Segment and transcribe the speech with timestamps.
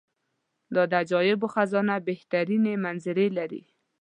[0.75, 3.63] دا د عجایبو خزانه بهترینې منظرې لري.